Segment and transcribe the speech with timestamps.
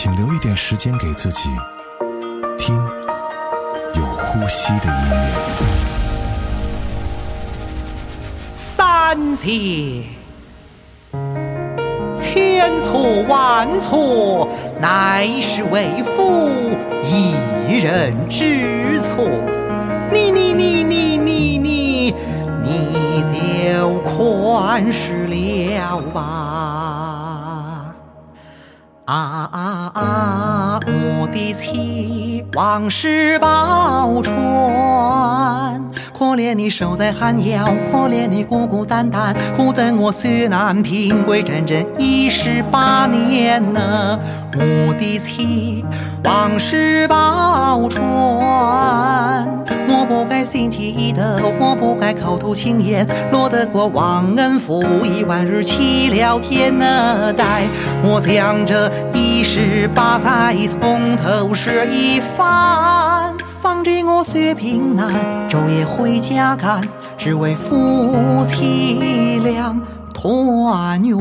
[0.00, 1.48] 请留一点时间给自己，
[2.56, 2.76] 听
[3.96, 5.26] 有呼吸的音乐。
[8.48, 10.04] 三千，
[12.14, 14.48] 千错万错，
[14.80, 16.48] 乃是为父
[17.02, 17.34] 一
[17.78, 19.28] 人之错。
[20.12, 22.14] 你你你你你你，
[22.62, 23.24] 你
[23.74, 26.77] 就宽恕了吧。
[29.10, 35.87] 啊我的妻王氏宝钏
[36.18, 44.18] 可怜你守在寒窑，可怜你孤孤单单，苦等我岁难平归，整整一十八年呢。
[44.52, 45.84] 我的妻，
[46.24, 48.02] 往事报船，
[49.88, 51.22] 我不该心起意头，
[51.60, 57.68] 我不该口吐轻言，落得过忘恩负义，万日弃了天呢待
[58.02, 63.37] 我想着一十八载，从头是一番。
[63.88, 65.08] 为我岁月平淡，
[65.48, 66.82] 昼夜回家赶，
[67.16, 69.74] 只为夫妻俩
[70.12, 71.18] 团圆。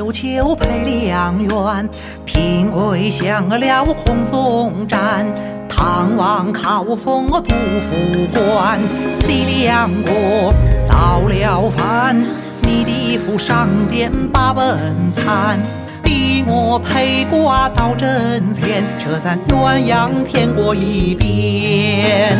[0.00, 1.90] 楼秋秋配良缘。
[2.24, 5.26] 平贵享了红总盏，
[5.68, 8.80] 唐王考封杜甫官。
[9.20, 10.54] 西凉国
[10.88, 12.16] 造了反，
[12.62, 15.60] 你的府上殿把本参。
[16.02, 22.38] 逼我陪挂到阵前，这咱鸳鸯天过一遍。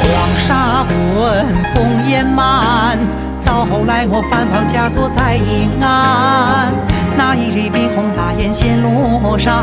[0.00, 2.98] 黄沙滚，烽烟漫，
[3.44, 6.72] 到后来我反抗嫁作在阴安。
[7.16, 9.62] 那一日笔红大雁衔罗衫，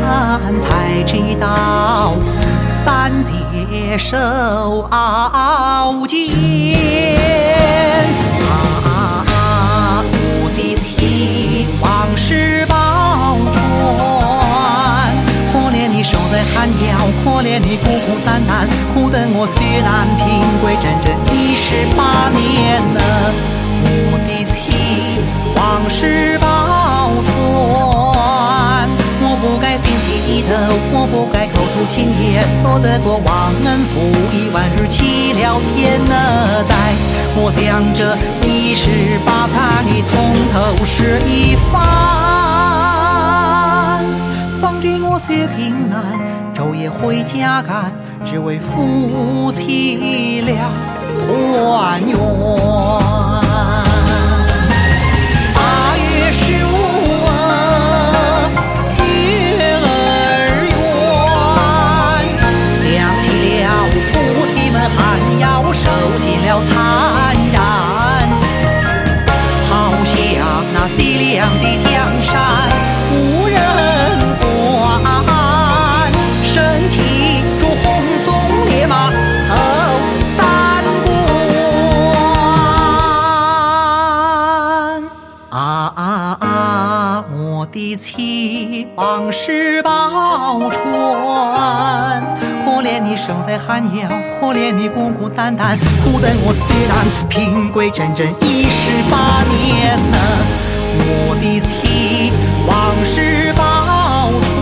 [0.60, 2.14] 才知道
[2.84, 6.18] 三姐受熬煎。
[8.48, 10.04] 啊！
[10.42, 13.58] 我的妻，往事报船。
[15.52, 16.88] 可怜你守在寒窑，
[17.24, 20.24] 可怜你孤孤单单，苦等我岁月难平
[20.62, 23.00] 归，整整一十八年呢。
[24.10, 24.56] 我的妻，
[25.56, 25.58] 往
[25.88, 26.46] 事报
[27.24, 27.28] 船。
[29.22, 30.48] 我不该心起意头，
[30.92, 34.00] 我不该口吐轻言，落得过忘恩负
[34.32, 36.74] 义，万日欺了天呢待
[37.36, 39.54] 我将这一十八载
[40.08, 40.12] 从
[40.52, 41.80] 头是一番。
[44.60, 45.94] 方知我岁月平安，
[46.54, 47.92] 昼夜回家赶，
[48.24, 50.56] 只为夫妻俩
[51.18, 53.49] 团圆。
[93.50, 94.08] 在寒窑，
[94.38, 100.18] 可怜你孤孤单单，苦等我虽然平贵，整整一十八年呢。
[101.02, 102.30] 我的妻，
[102.68, 104.54] 往事报船。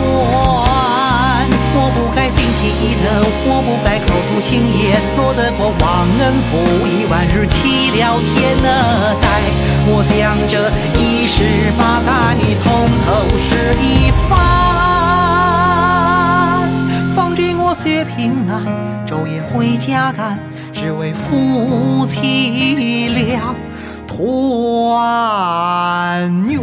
[1.77, 3.07] 我不该心起意头，
[3.45, 6.57] 我不该口吐轻言，落得过忘恩负
[6.87, 8.69] 义，万日弃了天呢
[9.21, 9.29] 待
[9.85, 10.17] 我将
[10.49, 11.45] 这一十
[11.77, 12.09] 八载
[12.57, 14.39] 从头是一番。
[17.15, 17.43] 放着
[17.79, 20.37] 我岁月平安，昼夜回家赶，
[20.73, 23.55] 只为夫妻俩
[24.05, 24.19] 团
[26.49, 26.61] 圆。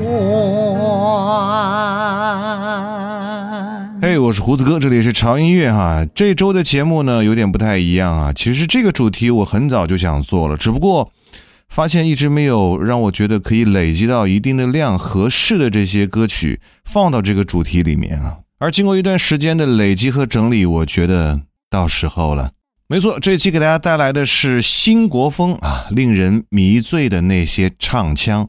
[4.01, 6.05] 嘿，我是胡子哥，这里是潮音乐哈。
[6.13, 8.33] 这周的节目呢有点不太一样啊。
[8.33, 11.09] 其实这个主题我很早就想做了，只不过
[11.69, 18.39] 发现一直没有让我觉得可以累积到一定的量合适的这些歌曲放到这个主题里面啊。
[18.57, 22.51] 而经过一段时间的累积和整理，我觉得到时候了。
[22.87, 28.47] 没错，这一期给大家带来的是新国风啊，令人迷醉的那些唱腔，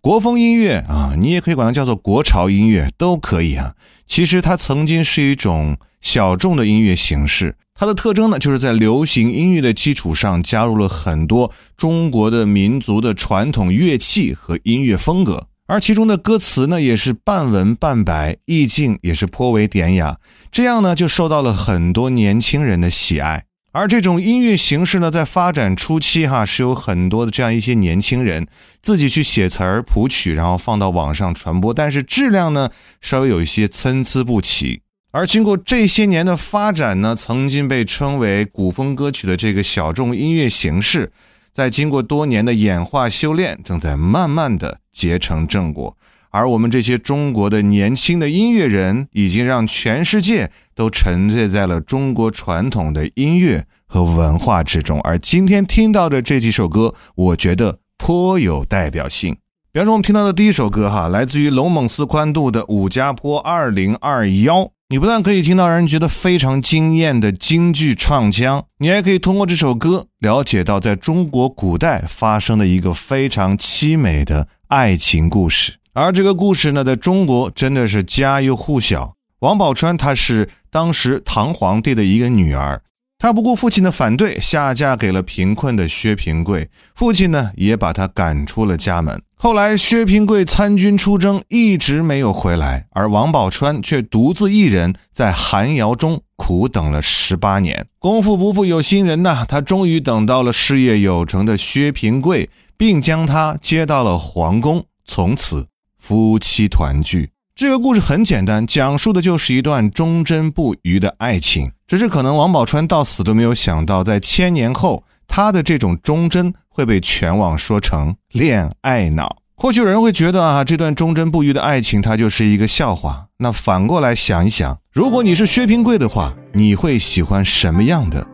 [0.00, 3.74] 国风音乐啊，你也可以管它叫做国潮音乐，都可以啊。
[4.06, 20.18] 其实它曾经是一种小众的音乐形式，它的特征呢，就是在流行音乐的基础上加入了很多中国的民族的传统乐器和音乐风格，而其中的歌词呢，也是半文半白，意境也是颇为典雅，
[20.50, 23.44] 这样呢，就受到了很多年轻人的喜爱。
[23.72, 28.46] 而这种音乐形式呢，在发展初期，哈是有很多的这样一些年轻人
[28.80, 32.70] 自己去写词儿、谱曲，然后放到网上传播，但是质量呢
[33.02, 34.80] 稍微有一些参差不齐。
[35.12, 41.12] 而经过这些年的发展呢，曾经被称为古风歌曲的这个小众音乐形式，
[41.58, 45.96] 在经过多年的演化修炼，正在慢慢的结成正果。
[46.30, 55.00] 而我们这些中国的年轻的音乐人，已经让全世界都沉醉在了中国传统的音乐和文化之中。
[55.00, 59.36] 而今天听到的这几首歌，我觉得颇有代表性。
[59.72, 64.60] 比方说，我们听到的第一首歌，哈，来自于龙猛寺宽度的《武家坡二零二幺》。
[64.90, 75.74] 你不但可以听到让人觉得非常惊艳的京剧唱腔，你还可以通过这首歌了解到在中国古代发生的一个非常凄美的爱情故事。
[75.92, 79.12] 而这个故事呢，在中国真的是家喻户晓。
[79.40, 82.80] 王宝钏她是当时唐皇帝的一个女儿，
[83.20, 86.70] 他不顾父亲的反对，下嫁给了贫困的薛平贵。
[86.94, 89.20] 父亲呢，也把他赶出了家门。
[89.34, 97.88] 后来，薛平贵参军出征，一直没有回来，而王宝钏却独自一人在寒窑中苦等了十八年。
[97.98, 105.66] 功夫不负有心人呐，他终于等到了事业有成的薛平贵，并将他接到了皇宫，从此。
[105.98, 111.72] 夫妻团聚，这个故事很简单，讲述的就是一段忠贞不渝的爱情。
[111.88, 119.38] 只是可能王宝钏到死都没有想到，在千年后，他的这种忠贞会被全网说成恋爱脑。
[119.56, 123.26] 或许有人会觉得啊，这段忠贞不渝的爱情，它就是一个笑话。
[123.38, 128.24] 那反过来想一想，如果你是薛平贵的话，你会喜欢什么样的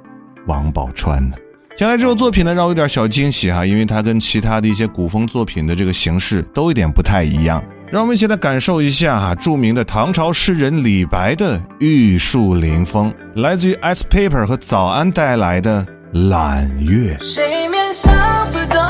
[0.46, 1.34] 王宝钏呢？
[1.78, 7.64] 讲来这首作品呢，让我有点小惊喜哈，因为它跟其他的一些古风作品的这个形式都有点不太一样。
[7.90, 15.86] 让我们一起来感受一下哈，著名的唐朝诗人李白的玉树临风，来自于 S Paper 和早安带来的
[16.30, 17.16] 揽月。
[17.20, 18.12] 水面上
[18.50, 18.82] 浮动，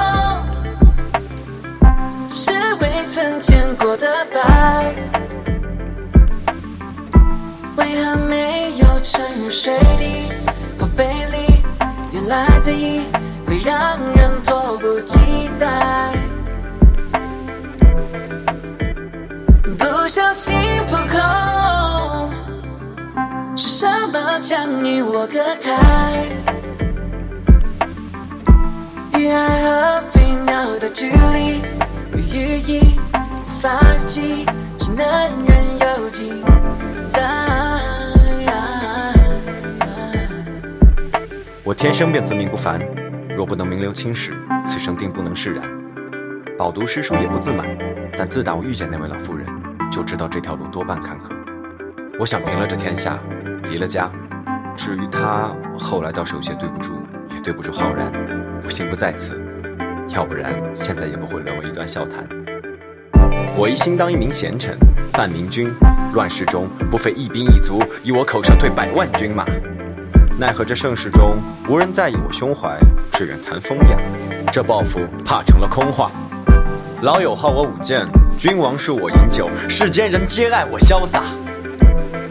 [2.31, 4.95] 是未曾见过的白，
[7.77, 10.33] 为何没有沉入水底？
[10.79, 11.63] 或背离？
[12.13, 13.01] 原来醉意
[13.47, 15.19] 会让人迫不及
[15.59, 16.13] 待，
[19.65, 20.55] 不小心
[20.91, 21.19] 扑空，
[23.57, 26.27] 是什么将你我隔开？
[29.19, 31.63] 鱼儿和飞鸟的距离，
[32.13, 33.17] 与语意无
[33.59, 34.45] 法记，
[34.79, 35.07] 只能
[35.47, 36.45] 任由记
[37.09, 37.23] 在。
[41.65, 42.79] 我天生便自命不凡，
[43.35, 45.67] 若不能名留青史，此生定不能释然。
[46.59, 47.67] 饱读诗书也不自满，
[48.17, 49.47] 但自打我遇见那位老妇人，
[49.91, 51.31] 就知道这条路多半坎坷。
[52.19, 53.19] 我想平了这天下，
[53.65, 54.11] 离了家。
[54.77, 56.95] 至于他，后来倒是有些对不住，
[57.35, 58.13] 也对不住浩然。
[58.65, 59.41] 我心不在此，
[60.11, 62.25] 要不然现在也不会沦为一段笑谈。
[63.57, 64.77] 我一心当一名贤臣，
[65.13, 65.71] 伴明君，
[66.13, 69.45] 乱世中不费一兵一卒，以我口舌退百万军马。
[70.39, 71.37] 奈何这盛世中
[71.69, 72.79] 无人在意我胸怀，
[73.13, 73.97] 只愿谈风雅。
[74.53, 76.11] 这抱负怕成了空话。
[77.05, 78.07] 老友好我舞剑，
[78.39, 81.23] 君王恕我饮酒，世间人皆爱我潇洒。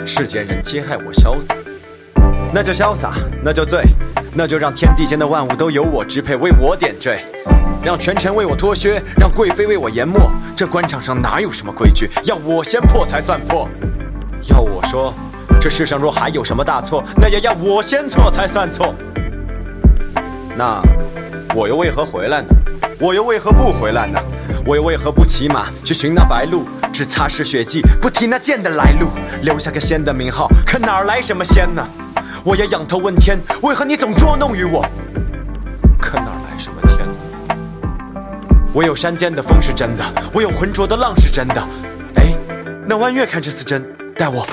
[0.03, 1.55] 世间人皆爱我潇洒，
[2.51, 3.13] 那就潇洒，
[3.43, 3.83] 那就醉，
[4.33, 7.19] 那就让天地间的万物都由我支配，为我点缀。
[7.83, 10.31] 让权臣为我脱靴，让贵妃为我研墨。
[10.55, 13.69] 这官场上哪有什么规矩，要我先破才算破。
[14.49, 15.13] 要我说。
[15.61, 18.95] 这世上若还有什么大错，那也要我先错才算错。
[20.57, 20.81] 那
[21.53, 22.47] 我又为何回来呢？
[22.99, 24.19] 我又为何不回来呢？
[24.65, 26.65] 我又为何不骑马去寻那白鹿？
[26.93, 29.07] 只擦拭血迹，不提那剑的来路，
[29.41, 31.85] 留下个仙的名号，可哪儿来什么仙呢？
[32.45, 34.85] 我要仰头问天，为何你总捉弄于我？
[35.99, 37.55] 可哪儿来什么天呢？
[38.71, 41.61] 我有山间的风是真的，我有浑浊的浪是真的。
[42.15, 42.33] 哎，
[42.85, 43.83] 那弯月看这似真，
[44.15, 44.47] 待我。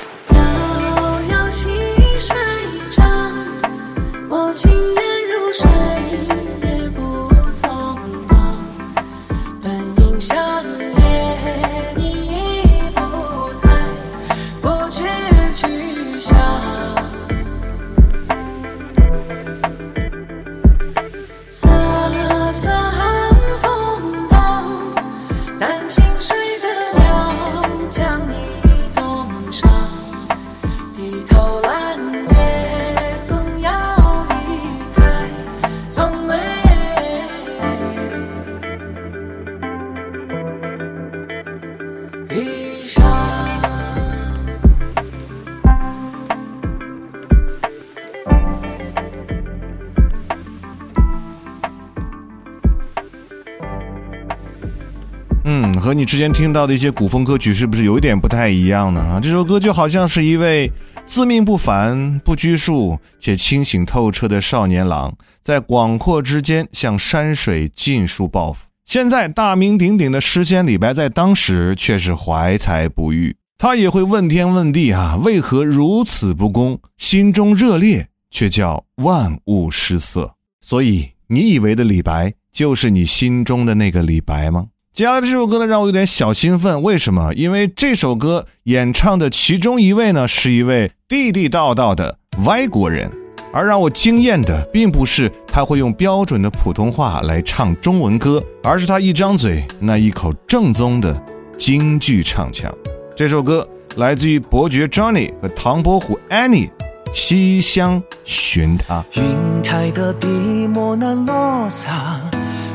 [56.00, 59.02] 你之前听到的一些古风歌曲是不是有一点不太一样呢？
[59.02, 60.72] 啊，这首歌就好像是一位
[61.04, 68.64] 自命不凡、不拘束且清醒透彻的少年郎，在广阔之间向山水尽数抱负。
[68.86, 76.80] 现在大名鼎鼎的诗仙李白，在当时却是怀才不遇，他也会问天问地啊，为何如此不公？
[76.96, 80.36] 心中热烈，却叫万物失色。
[80.62, 84.68] 所以，你以为的李白，就是你心中的那个李白吗？
[85.00, 86.82] 接下来这首歌呢，让我有点小兴奋。
[86.82, 87.32] 为什么？
[87.32, 93.10] 因为这首歌演唱的其中一位呢，是一位地地道道的外国人。
[93.50, 101.18] 而让我惊艳的，并不是他会用标准的普通话来唱中文歌，而是他一张嘴那一口正宗的
[101.56, 102.70] 京剧唱腔。
[103.16, 103.66] 这首歌
[103.96, 106.68] 来自于伯爵 Johnny 和唐伯虎 Annie，
[107.10, 109.02] 《西厢寻他》。
[109.18, 112.20] 云开的笔墨难落下，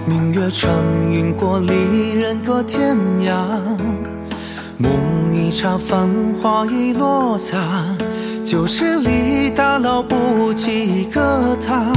[0.08, 0.72] 明月穿
[1.10, 3.34] 云过，离人隔天涯。
[4.78, 4.92] 梦
[5.34, 6.08] 一场，繁
[6.40, 7.58] 华已落下。
[8.46, 11.92] 旧时里打捞不及一个他，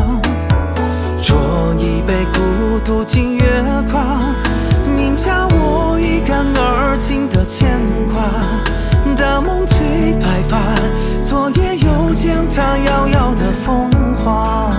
[1.22, 1.34] 酌
[1.76, 3.62] 一杯孤独尽月
[3.92, 4.00] 华，
[4.96, 7.78] 宁下我一干而尽的牵
[8.10, 8.22] 挂。
[9.16, 10.58] 大梦催白发，
[11.28, 14.70] 昨夜又见他遥遥的风华。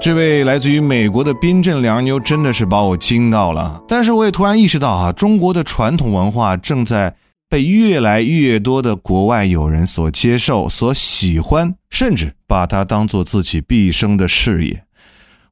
[0.00, 7.16] 这位来自于美国的冰镇凉妞真的是把我惊到了，但是我也突然意识到啊，中国的传统文化正在
[7.48, 14.84] 被越来越多的国外友人所接受、所喜欢，甚至把它当做自己毕生的事业。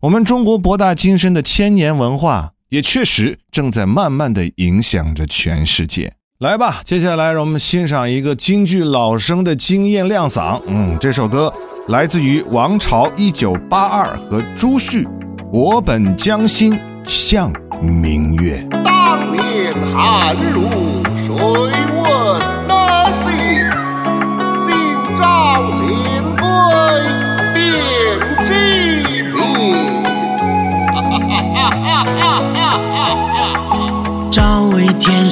[0.01, 6.15] 我们中国博大精深的千年文化，也确实正在慢慢的影响着全世界。
[6.41, 10.61] 来吧，接下来让我们欣赏一个京剧老生的惊艳亮嗓。
[10.67, 11.53] 嗯，这首歌。
[11.87, 15.07] 来自于王朝一九八二和朱旭，
[15.53, 16.77] 我本将心
[17.07, 18.67] 向明月。
[18.85, 21.74] 当年寒露水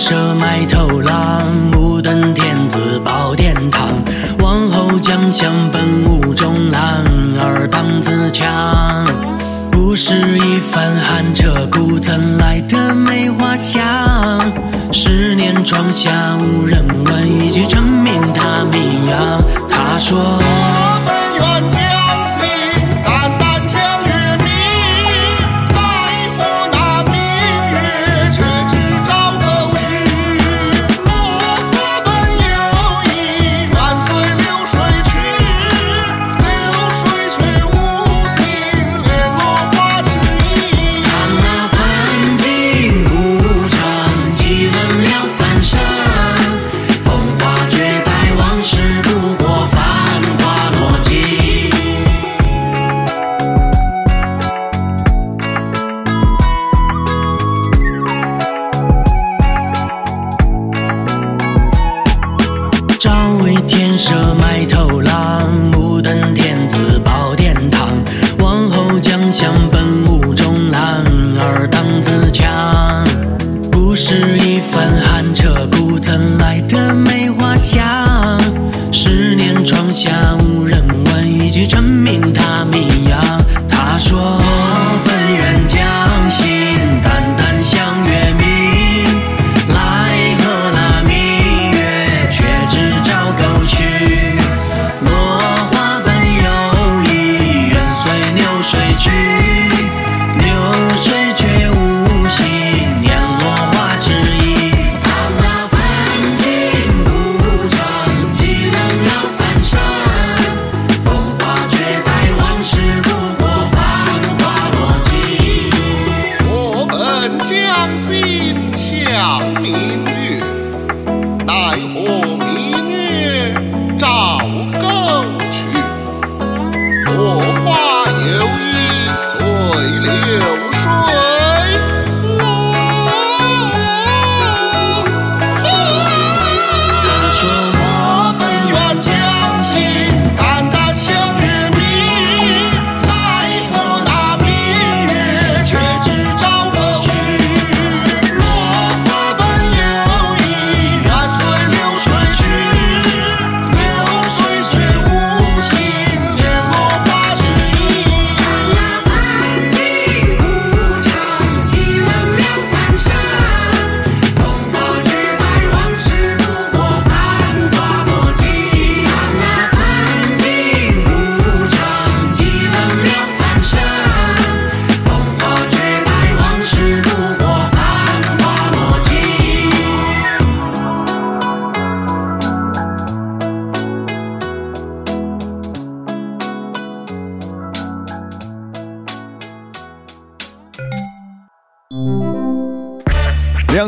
[0.02, 3.88] 天设埋头郎，目瞪天子宝殿堂。
[4.40, 6.80] 王侯将相本无中郎，
[7.38, 9.06] 而当自强。
[9.70, 13.80] 不是一番寒彻骨，怎来的梅花香。
[14.90, 19.40] 十年窗下无人问，一句成名他名扬。
[19.70, 20.81] 他说。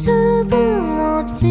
[0.00, 1.46] 青竹不我知，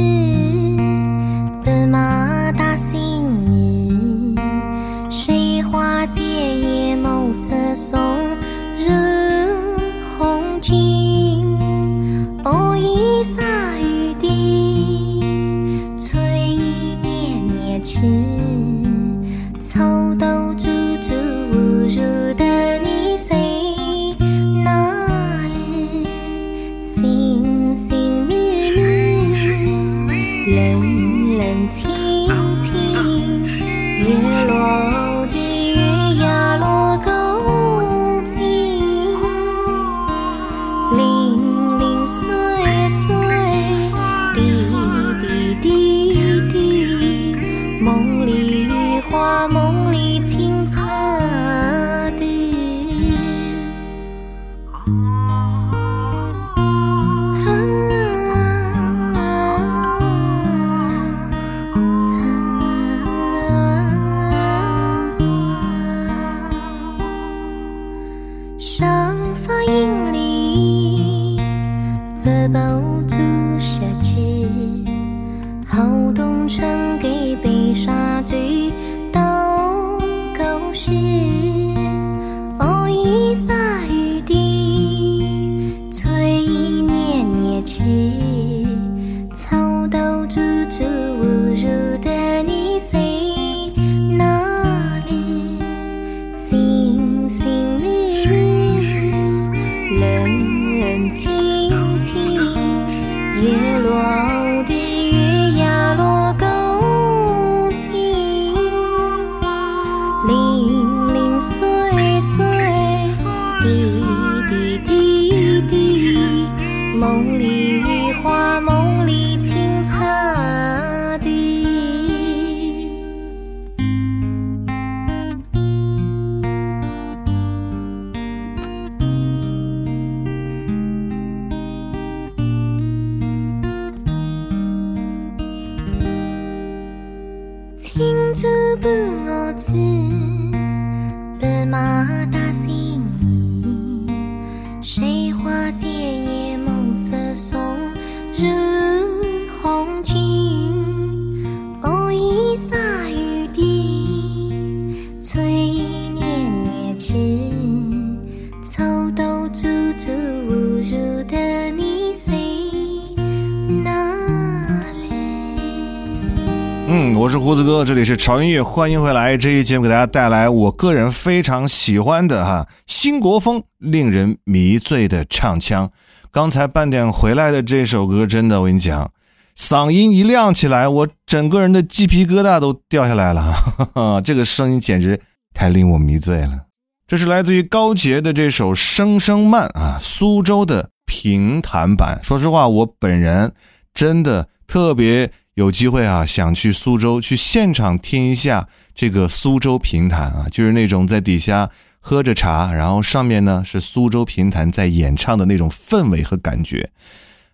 [168.30, 169.36] 好音乐，欢迎回来。
[169.36, 175.90] 这一节目给大家带来我个人非常喜欢的哈新国风，令人迷醉的唱腔。
[176.30, 179.12] 刚才半点回来的这首歌，真的我跟你讲，
[179.58, 185.20] 嗓音一亮起来，我整个人的鸡皮疙瘩都掉下来了，哈哈，这个声音简直
[185.56, 186.68] 太令我迷醉了。
[187.08, 192.20] 这是来自于高杰的这首《声声慢》啊，苏州的评弹版。
[192.22, 193.52] 说实话，我本人
[193.92, 201.70] 真的特别有机会啊，想去苏州去现场听一下这个苏州评弹啊，就是那种在底下
[202.00, 206.92] 喝着茶，然后上面呢是苏州评弹在演唱的那种氛围和感觉。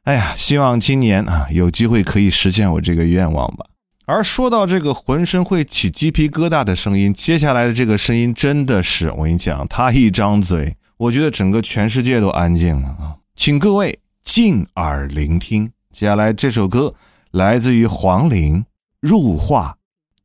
[0.04, 3.66] 哎呀，希望今年啊有机会可以实现我这个愿望吧。
[4.06, 13.18] 而说到这个浑身会起鸡皮疙瘩的声音，接下来的这个声音真的是，我跟你讲，他一张嘴，我觉得整个全世界都安静了啊！
[13.36, 16.94] 请各位静耳聆听，接下来这首歌
[17.36, 18.64] 来自于黄龄，
[19.02, 19.76] 《入画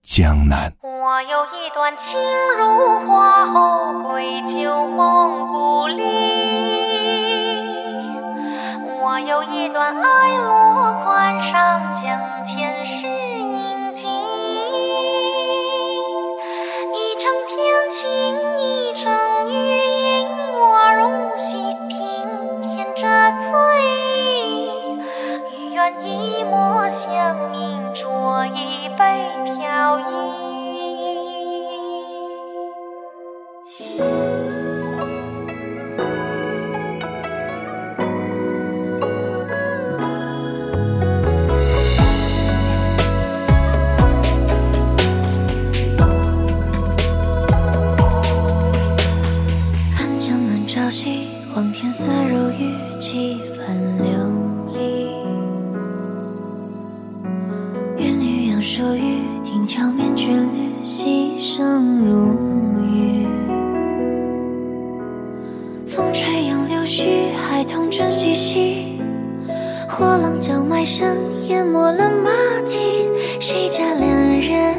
[0.01, 0.70] 江南》。
[0.81, 2.20] 我有一段情
[2.57, 6.05] 如花后归旧梦故里，
[9.03, 14.07] 我有一段爱落款上将前世印记，
[16.94, 17.59] 一程天
[17.90, 18.09] 晴，
[18.57, 19.12] 一程
[19.51, 19.53] 雨
[20.20, 21.99] 阴，我如戏平
[22.62, 23.03] 添着
[23.51, 23.51] 醉
[23.83, 24.10] 意，
[26.05, 30.03] 一抹相映，酌一杯飘逸。
[49.94, 53.40] 看江南朝夕，望天色如玉，几
[58.81, 62.33] 骤雨，听桥面绝律，溪声如
[62.81, 63.27] 雨。
[65.87, 68.99] 风吹杨柳絮，孩童正嬉戏。
[69.87, 71.14] 货郎叫卖声，
[71.47, 72.31] 淹没了马
[72.64, 72.79] 蹄。
[73.38, 74.09] 谁家良
[74.40, 74.75] 人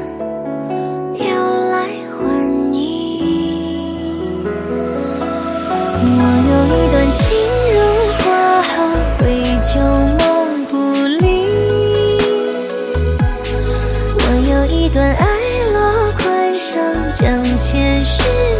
[18.21, 18.50] 前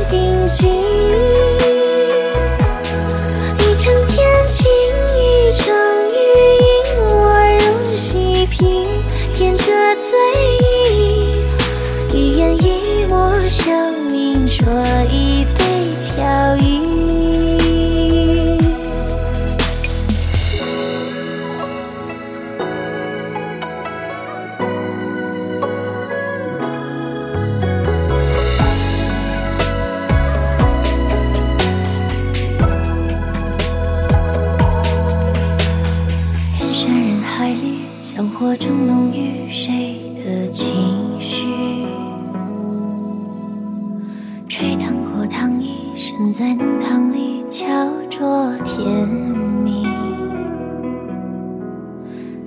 [46.30, 47.66] 在弄堂里，敲
[48.10, 49.88] 着甜蜜。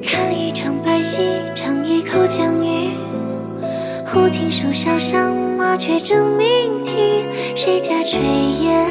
[0.02, 1.18] 看一场白戏，
[1.54, 2.90] 尝一口江鱼。
[4.04, 6.46] 忽听树梢上，麻雀争鸣
[6.84, 7.24] 啼。
[7.54, 8.18] 谁家炊
[8.62, 8.86] 烟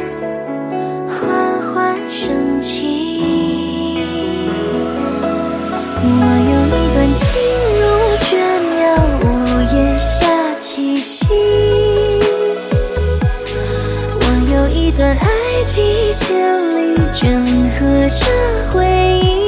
[15.73, 18.85] 几千里，镌刻着回
[19.23, 19.42] 忆。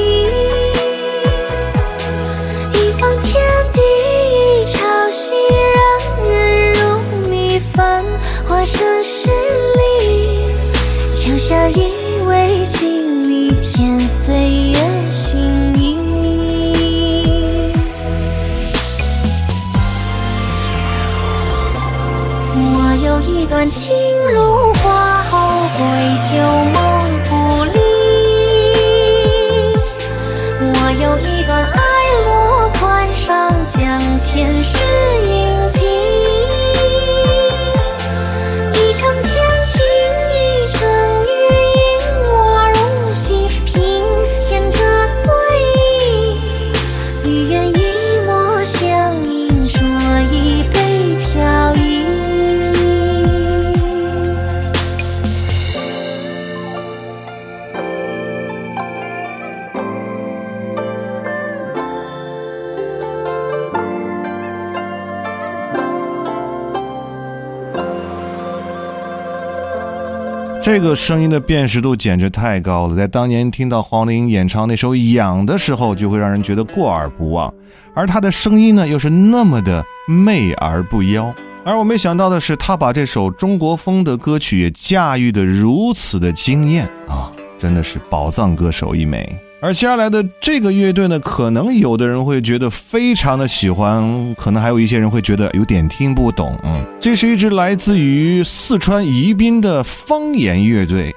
[70.76, 77.54] 这个声音的辨识度简直太高了，在当年听到黄龄演唱那首《痒》的时候，就会让人觉得过耳不忘，
[77.94, 81.32] 而她的声音呢，又是那么的媚而不妖。
[81.64, 89.34] 而我没想到的是，她把这首中国风的歌曲也驾驭得如此的惊艳啊，真的是宝藏歌手一枚。
[89.60, 96.58] 而接下来的这个乐队呢，可能有的人会觉得非常的喜欢，可能还有一些人会觉得有点听不懂。
[96.62, 101.14] 嗯，这是一支来自于四川宜宾的方言乐队，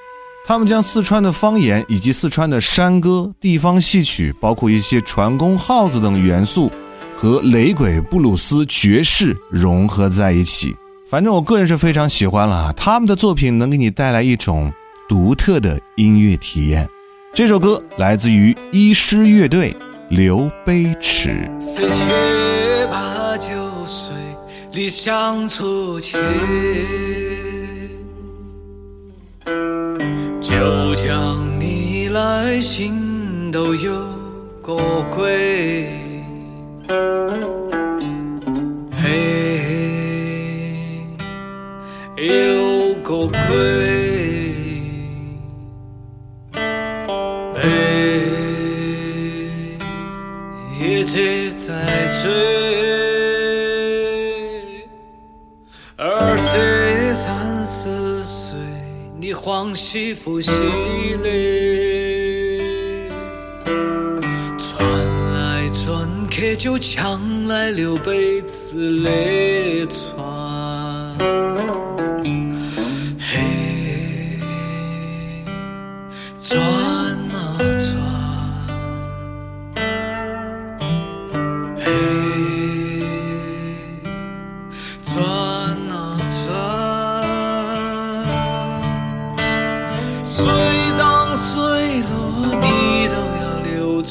[0.47, 6.71] 他们将四川的方言以及四川的山歌、地方戏曲，包括一些船工号子等元素，
[7.17, 10.73] 和雷鬼、布鲁斯、爵士融合在一起。
[11.09, 14.71] 反正我个人是非常喜欢了，他们的作品能给你带来一种
[15.09, 16.89] 独特的音乐体验。
[17.33, 19.71] 这首歌来自于医师乐队
[20.09, 21.29] 《刘悲池》。
[21.63, 22.03] 十七
[22.89, 23.49] 八九
[23.85, 24.15] 岁，
[24.73, 26.17] 理想初期，
[30.41, 33.93] 就像你来信都有
[34.61, 34.75] 个
[35.09, 35.89] 鬼，
[39.01, 39.61] 嘿，
[42.17, 43.88] 有个鬼。
[59.89, 60.51] 欢喜不喜
[61.23, 62.59] 嘞？
[64.55, 64.77] 转
[65.33, 69.87] 来转去就抢来刘备子嘞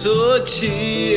[0.00, 1.07] 锁起。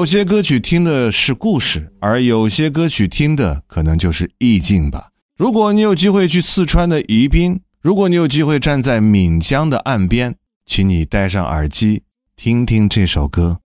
[0.00, 5.10] 有些歌曲听的是故事，而有些歌曲听的可能就是意境吧。
[5.36, 13.58] 如果你有机会去四川的宜宾，如果你有机会站在岷江的岸边，请你戴上耳机，听听这首歌，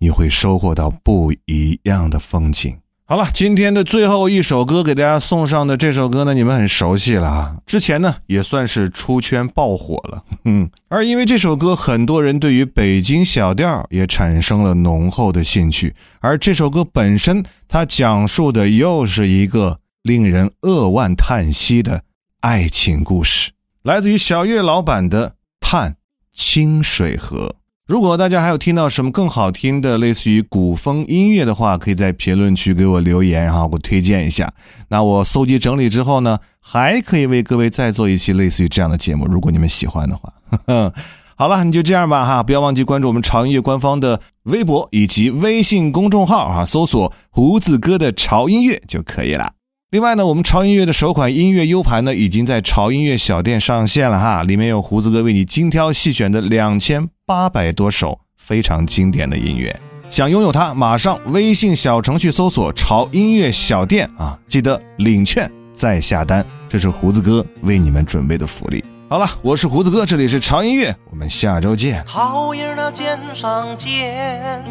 [0.00, 2.76] 你会收获到不一样的风景。
[3.10, 7.56] 好了，今天的最后一首歌给大家送上的这首歌呢，你们很熟悉了啊。
[7.64, 10.68] 之前呢也算是出圈爆火了， 嗯。
[10.88, 15.96] 而因为这首歌，很多人对于北京小调也产生了浓厚的兴趣。
[16.20, 22.02] 而这首歌本身，它讲述的又是一个令人扼腕叹息的
[22.40, 25.96] 爱情故事，来自于小岳老板的《叹
[26.30, 27.54] 清水河》。
[27.88, 34.52] 如果大家还有听到什么更好听的类似于古风音乐的话，可以在评论区给我留言，然后给我推荐一下。
[34.88, 40.30] 那我搜集整理之后呢，还可以为各位再做一期类似于这样的节目，如果你们喜欢的话。
[41.34, 49.52] 好了，你就这样吧哈，不要忘记关注我们潮音乐官方的微博以及微信公众号啊，搜索胡子哥的潮音乐就可以了。
[49.90, 59.74] 另外呢，我们潮音乐的首款音乐 U 盘呢，已经在潮音乐小店上线了哈，里面有胡子哥为你精挑细选的两千八百多首非常经典的音乐。
[60.10, 68.84] 想拥有它，马上微信小程序搜索“潮音乐小店”啊，记得领券再下单，这是胡子哥为你们准备的福利。
[69.08, 72.04] 好了，我是胡子哥，这里是潮音乐，我们下周见。
[72.06, 74.62] 桃叶那肩上肩，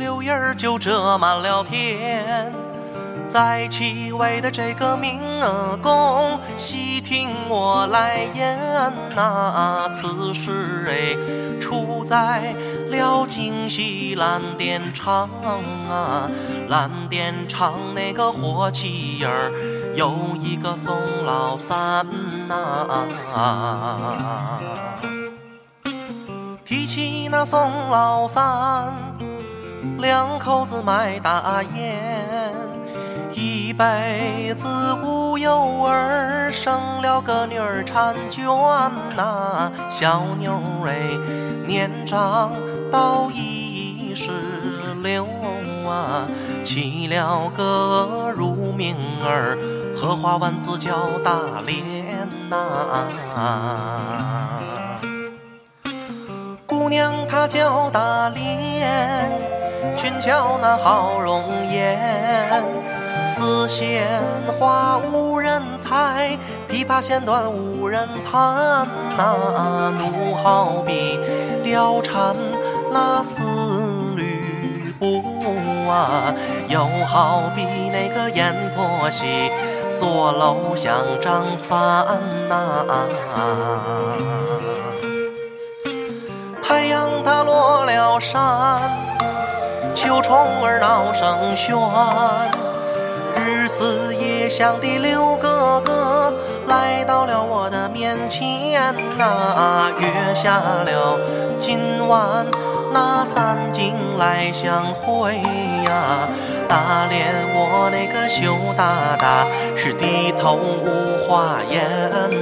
[0.00, 2.52] 柳叶儿就遮满了天。
[3.32, 11.16] 在七位的这个明额公，细听我来言呐、此事哎，
[11.58, 12.54] 出在
[12.90, 15.30] 了京西蓝靛厂
[15.88, 16.28] 啊，
[16.68, 19.50] 蓝靛厂那个火器营儿
[19.94, 20.94] 有一个宋
[21.24, 22.06] 老三
[22.46, 22.86] 呐、
[26.66, 28.92] 提起那宋老三，
[29.96, 32.54] 两口子卖大烟，
[33.34, 34.66] 一辈子
[35.02, 38.46] 无有儿，生了个女儿婵娟
[39.16, 41.00] 呐、小妞儿哎，
[41.66, 42.52] 年长
[42.90, 44.30] 到一十
[45.02, 45.26] 六
[45.88, 46.28] 啊，
[46.64, 49.58] 起了个乳名儿，
[49.96, 51.32] 荷花丸子叫大
[51.66, 53.08] 莲呐、
[56.66, 59.32] 姑娘她叫大莲，
[59.96, 61.98] 俊俏那好容颜，
[63.34, 64.06] 丝线
[64.58, 71.18] 花无人裁，琵琶弦断无人弹呐、奴好比
[71.64, 72.36] 貂蝉
[72.92, 73.40] 那丝
[74.16, 75.24] 吕布
[75.88, 76.34] 啊，
[76.68, 79.50] 又好比那个阎婆惜
[79.94, 81.72] 坐楼想张三
[82.50, 82.84] 呐、
[86.62, 88.78] 太阳它落了山，
[89.94, 91.72] 秋虫儿闹声喧，
[93.42, 96.32] 日思夜想的六哥哥
[96.66, 101.18] 来到了我的面前呐、约下了
[101.58, 102.46] 今晚
[102.92, 105.36] 那三更来相会
[105.84, 106.28] 呀、
[106.68, 111.90] 大连我那个羞答答是低头无话言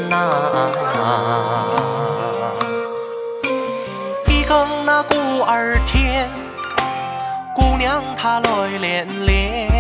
[0.09, 0.71] 呐、
[4.27, 5.15] 一更那鼓
[5.47, 6.29] 儿天，
[7.55, 8.49] 姑娘她泪
[8.79, 9.80] 涟涟。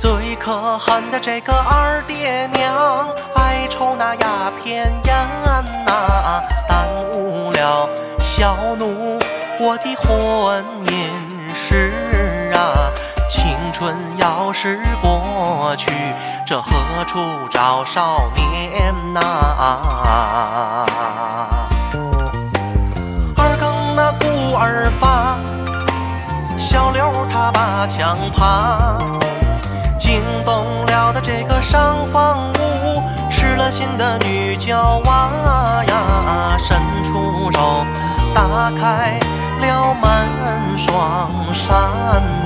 [0.00, 7.86] 最可恨的这个二爹娘，爱抽那鸦片烟呐、耽误了
[8.22, 9.18] 小奴
[9.60, 11.10] 我的婚姻
[11.54, 12.90] 事啊。
[13.28, 15.92] 青春要是过去，
[16.46, 16.70] 这何
[17.06, 17.20] 处
[17.50, 19.20] 找少年呐、
[23.36, 25.36] 二更那鼓儿发，
[26.58, 28.96] 小刘他把枪爬，
[30.10, 33.00] 惊动了的这个上房屋，
[33.30, 37.84] 失了心的女娇娃呀，伸出手
[38.34, 39.20] 打开
[39.60, 40.28] 了门
[40.76, 41.78] 双扇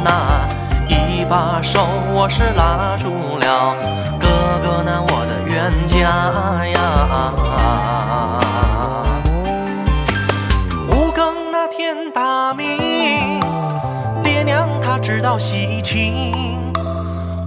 [0.03, 0.47] 呐、
[0.91, 1.81] 一把手
[2.13, 3.75] 我是拉住了
[4.21, 4.29] 哥
[4.63, 5.97] 哥那我的冤家
[6.67, 6.77] 呀。
[10.91, 13.41] 五更那天大明，
[14.23, 16.54] 爹娘她知道喜庆，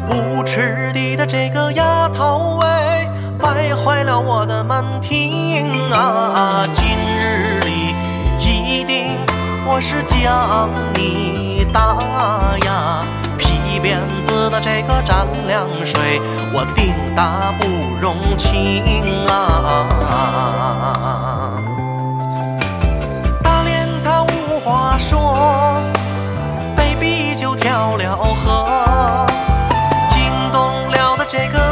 [0.10, 3.08] 无耻的的这个丫头哎，
[3.40, 6.64] 败坏了我的门庭啊！
[6.74, 6.86] 今
[7.20, 7.94] 日里
[8.40, 9.18] 一定
[9.66, 11.98] 我是将你打
[12.66, 13.04] 呀！
[13.38, 16.22] 皮鞭子的这个蘸凉水，
[16.54, 17.68] 我定打不
[18.02, 18.84] 容情
[19.28, 19.38] 啊！
[23.44, 25.82] 大连他无话说，
[26.76, 29.27] 被逼就跳了河，
[31.28, 31.67] 了的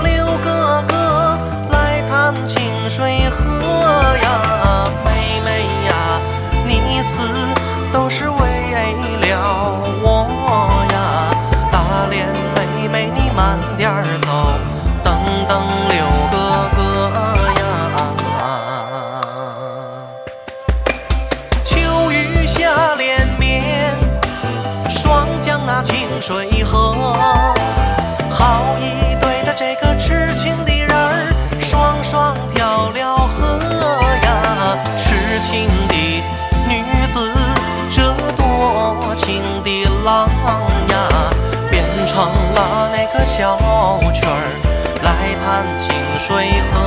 [45.46, 46.80] 来弹清水河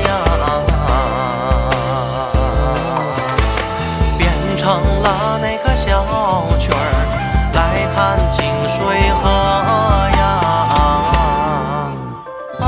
[0.00, 0.10] 呀。
[4.18, 4.22] 变
[4.56, 6.04] 成了那个小
[6.58, 6.76] 曲儿，
[7.54, 8.76] 来弹清水
[9.22, 9.30] 河
[10.18, 10.22] 呀。
[12.58, 12.66] 啊。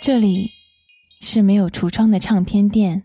[0.00, 0.50] 这里
[1.20, 3.04] 是没有橱窗的唱片店，